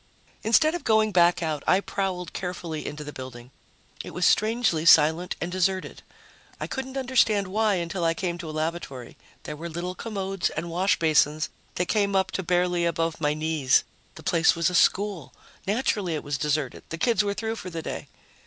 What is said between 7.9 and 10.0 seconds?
I came to a lavatory. There were little